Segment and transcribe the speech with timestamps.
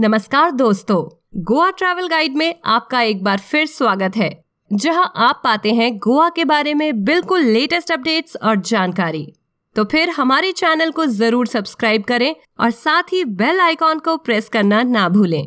[0.00, 1.02] नमस्कार दोस्तों,
[1.38, 4.30] Goa travel guide में आपका एक बार फिर स्वागत है,
[4.70, 9.32] जहाँ आप पाते हैं गोवा के बारे में बिल्कुल लेटेस्ट अपडेट्स और जानकारी।
[9.76, 14.48] तो फिर हमारे चैनल को ज़रूर सब्सक्राइब करें और साथ ही बेल आइकॉन को प्रेस
[14.48, 15.46] करना ना भूलें।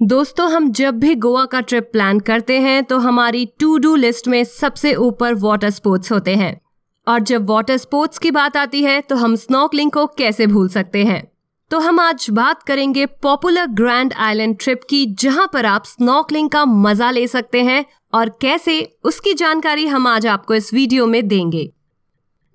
[0.00, 4.28] दोस्तों, हम जब भी गोवा का ट्रिप प्लान करते हैं तो हमारी टू डू लिस्ट
[4.28, 6.60] में सबसे ऊपर वाटर स्पोर्ट्स होते हैं।
[7.06, 11.04] और जब वाटर स्पोर्ट्स की बात आती है तो हम स्नॉकलिंग को कैसे भूल सकते
[11.04, 11.31] हैं?
[11.72, 16.64] तो हम आज बात करेंगे पॉपुलर ग्रैंड आइलैंड ट्रिप की, जहाँ पर आप स्नॉकलिंग का
[16.64, 17.84] मज़ा ले सकते हैं
[18.14, 18.74] और कैसे
[19.04, 21.64] उसकी जानकारी हम आज आपको इस वीडियो में देंगे।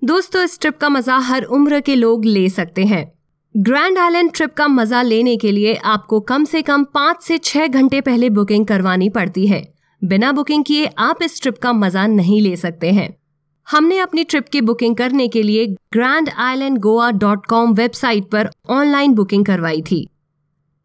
[0.02, 3.04] दोस्तों, इस ट्रिप का मज़ा हर उम्र के लोग ले सकते हैं।
[3.54, 7.66] ग्रैंड आइलैंड ट्रिप का मज़ा लेने के लिए आपको कम से कम पाँच से छह
[7.66, 9.62] घंटे पहले बुकिंग करवानी पड़ती है।
[10.02, 13.16] बिना बुकिंग किए आप इस ट्रिप का मज़ा नहीं ले सकते हैं।
[13.68, 18.48] हमने अपनी ट्रिप की बुकिंग करने के लिए Grand Island Goa dot com website पर
[18.70, 20.06] ऑनलाइन बुकिंग करवाई थी।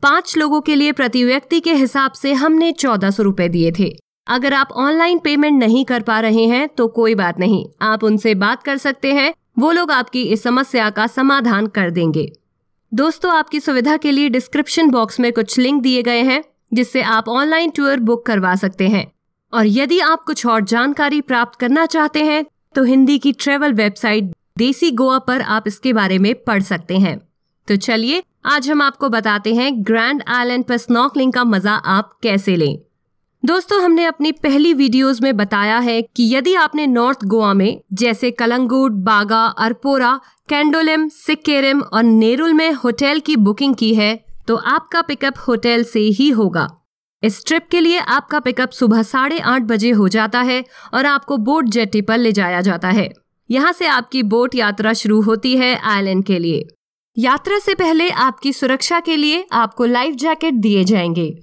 [0.03, 3.89] पाँच लोगों के लिए प्रति व्यक्ति के हिसाब से हमने चौदह सौ रूपए दिए थे।
[4.27, 8.35] अगर आप ऑनलाइन पेमेंट नहीं कर पा रहे हैं तो कोई बात नहीं, आप उनसे
[8.35, 12.31] बात कर सकते हैं। वो लोग आपकी इस समस्या का समाधान कर देंगे।
[12.91, 17.29] दोस्तों, आपकी सुविधा के लिए डिस्क्रिप्शन बॉक्स में कुछ लिंक दिए गए हैं, जिससे आप
[17.29, 19.11] ऑनलाइन टूर बुक करवा सकते हैं।
[19.53, 22.45] और यदि आप कुछ और जानकारी प्राप्त करना चाहते हैं
[22.75, 27.17] तो हिंदी की ट्रेवल वेबसाइट देसी गोवा पर आप इसके बारे में पढ़ सकते हैं।
[27.67, 32.55] तो चलिए, आज हम आपको बताते हैं ग्रैंड आइलैंड पर स्नॉकलिंग का मज़ा आप कैसे
[32.55, 32.77] लें।
[33.43, 38.31] दोस्तों, हमने अपनी पहली वीडियोस में बताया है कि यदि आपने नॉर्थ गोवा में, जैसे
[38.31, 44.15] कलंगूट, बागा, अरपोरा, कैंडोलिम, सिक्केरिम और नेरुल में होटल की बुकिंग की है
[44.47, 46.67] तो आपका पिकअप होटल से ही होगा।
[47.23, 51.37] इस ट्रिप के लिए आपका पिकअप सुबह साढ़े आठ बजे हो जाता है और आपको
[51.37, 53.09] बोट जेटी पर ले जाया जाता है।
[53.51, 56.67] यहाँ से आपकी बोट यात्रा शुरू होती है आइलैंड के लिए।
[57.17, 61.41] यात्रा से पहले आपकी सुरक्षा के लिए आपको लाइफ जैकेट दिए जाएँगे।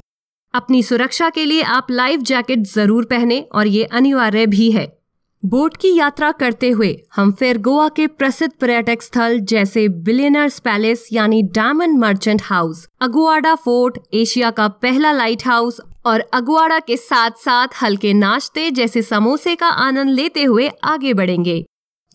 [0.54, 4.99] अपनी सुरक्षा के लिए आप लाइफ जैकेट ज़रूर पहने और ये अनिवार्य भी है।
[5.44, 11.08] बोट की यात्रा करते हुए हम फिर गोवा के प्रसिद्ध पर्यटक स्थल जैसे बिलियनर्स पैलेस
[11.12, 17.30] यानी diamond merchant house Aguada fort Asia का पहला लाइट हाउस और अगुआडा के साथ
[17.30, 21.64] साथ हल्के नाश्ते जैसे समोसे का आनंद लेते हुए आगे बढ़ेंगे।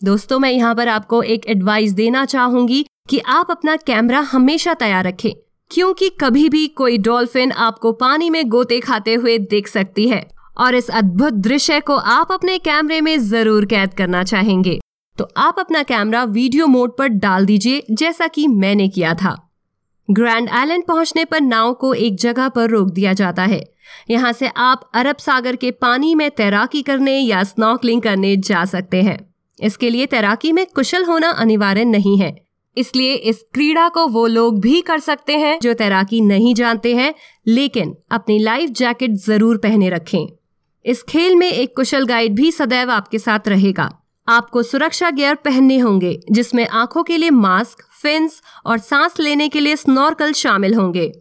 [0.04, 5.04] दोस्तों, मैं यहाँ पर आपको एक एडवाइस देना चाहूँगी कि आप अपना कैमरा हमेशा तैयार
[5.04, 5.30] रखें,
[5.70, 10.74] क्योंकि कभी भी कोई डॉल्फिन आपको पानी में गोते खाते हुए देख सकती है। और
[10.74, 14.78] इस अद्भुत दृश्य को आप अपने कैमरे में ज़रूर कैद करना चाहेंगे।
[15.18, 19.36] तो आप अपना कैमरा वीडियो मोड पर डाल दीजिए, जैसा कि मैंने किया था।
[20.08, 23.62] ग्रैंड आइलैंड पहुँचने पर नाव को एक जगह पर रोक दिया जाता है।
[24.10, 29.02] यहाँ से आप अरब सागर के पानी में तैराकी करने या स्नॉकलिंग करने जा सकते
[29.02, 29.18] हैं।
[29.58, 32.34] इसके लिए तैराकी में कुशल होना अनिवार्य नहीं है।
[32.76, 37.14] इसलिए इस क्रीड़ा को वो लोग भी कर सकते हैं जो तैराकी नहीं जानते हैं,
[37.46, 40.26] लेकिन अपनी लाइफ जैकेट ज़रूर पहने रखें।
[40.86, 43.90] इस खेल में एक कुशल गाइड भी सदैव आपके साथ रहेगा।
[44.28, 49.60] आपको सुरक्षा गियर पहनने होंगे, जिसमें आँखों के लिए मास्क फिन्स और सांस लेने के
[49.60, 51.12] लिए स्नॉर्कल शामिल होंगे।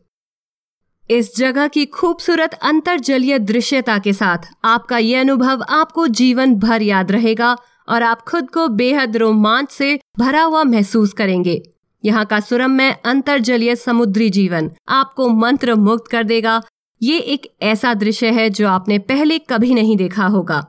[1.09, 7.11] इस जगह की खूबसूरत अंतरजलीय दृश्यता के साथ आपका यह अनुभव आपको जीवन भर याद
[7.11, 7.55] रहेगा
[7.89, 11.61] और आप खुद को बेहद रोमांच से भरा हुआ महसूस करेंगे।
[12.03, 16.61] यहाँ का सुरम्य अंतरजलीय समुद्री जीवन आपको मंत्र मुक्त कर देगा
[17.01, 20.63] ये एक ऐसा दृश्य है जो आपने पहले कभी नहीं देखा होगा।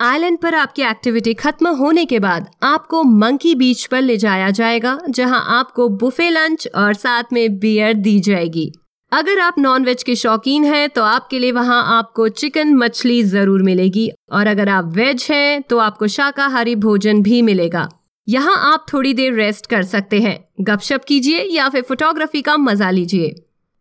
[0.00, 4.98] आइलैंड पर आपकी एक्टिविटी खत्म होने के बाद आपको मंकी बीच पर ले जाया जाएगा,
[5.08, 8.70] जहाँ आपको बुफे लंच और साथ में बियर दी जाएगी।
[9.12, 14.10] अगर आप नॉनवेज के शौकीन हैं तो आपके लिए वहाँ आपको चिकन मछली ज़रूर मिलेगी,
[14.32, 17.88] और अगर आप वेज हैं तो आपको शाकाहारी भोजन भी मिलेगा।
[18.28, 22.90] यहाँ आप थोड़ी देर रेस्ट कर सकते हैं। गपशप कीजिए या फिर फोटोग्राफी का मज़ा
[22.90, 23.34] लीजिए।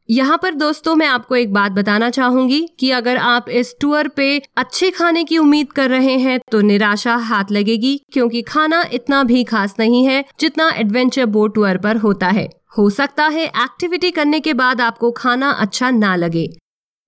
[0.09, 4.25] यहाँ पर दोस्तों मैं आपको एक बात बताना चाहूँगी कि अगर आप इस टूर पे
[4.58, 9.44] अच्छे खाने की उम्मीद कर रहे हैं तो निराशा हाथ लगेगी, क्योंकि खाना इतना भी
[9.44, 14.40] खास नहीं है जितना एडवेंचर बोट टूर पर होता है। हो सकता है एक्टिविटी करने
[14.40, 16.47] के बाद आपको खाना अच्छा ना लगे।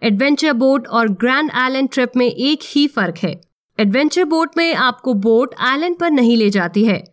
[0.02, 3.40] एडवेंचर बोट और ग्रैंड आइलैंड ट्रिप में एक ही फ़र्क है।
[3.78, 7.04] एडवेंचर बोट में आपको बोट आइलैंड पर नहीं ले जाती है।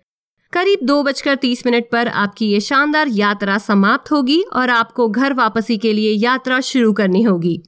[0.53, 5.33] करीब दो बजकर तीस मिनट पर आपकी ये शानदार यात्रा समाप्त होगी और आपको घर
[5.33, 7.63] वापसी के लिए यात्रा शुरू करनी होगी।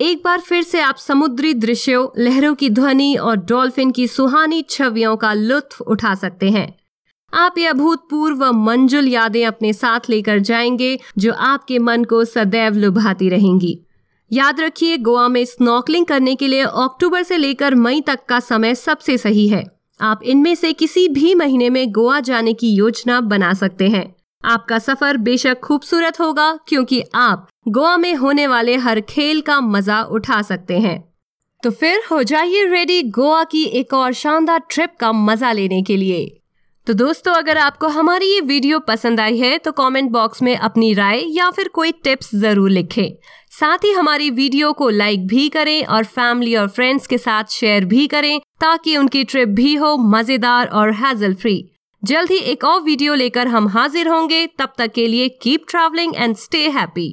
[0.00, 5.16] एक बार फिर से आप समुद्री दृश्यों, लहरों की ध्वनि और डॉल्फिन की सुहानी छवियों
[5.16, 6.78] का लुत्फ उठा सकते हैं।
[7.34, 13.28] आप ये अभूतपूर्व मंजुल यादें अपने साथ लेकर जाएँगे, जो आपके मन को सदैव लुभाती
[13.28, 13.80] रहेंगी।
[14.32, 18.74] याद रखिए, गोवा में स्नॉकलिंग करने के लिए अक्टूबर से लेकर मई तक का समय
[18.74, 23.52] सबसे सही है। आप इनमें से किसी भी महीने में गोवा जाने की योजना बना
[23.54, 24.04] सकते हैं।
[24.44, 30.02] आपका सफ़र बेशक खूबसूरत होगा, क्योंकि आप गोवा में होने वाले हर खेल का मज़ा
[30.02, 31.02] उठा सकते हैं।
[31.62, 35.96] तो फिर हो जाइए रेडी गोवा की एक और शानदार ट्रिप का मज़ा लेने के
[35.96, 36.38] लिए।
[36.86, 40.92] तो दोस्तों, अगर आपको हमारी ये वीडियो पसंद आई है तो कमेंट बॉक्स में अपनी
[40.94, 43.12] राय या फिर कोई टिप्स ज़रूर लिखें।
[43.52, 47.84] साथ ही हमारी वीडियो को लाइक भी करें और फैमिली और फ्रेंड्स के साथ शेयर
[47.84, 51.54] भी करें ताकि उनकी ट्रिप भी हो मज़ेदार और हैजल फ्री
[52.02, 56.14] जल्द ही एक और वीडियो लेकर हम हाजिर होंगे। तब तक के लिए keep travelling
[56.16, 57.12] and stay happy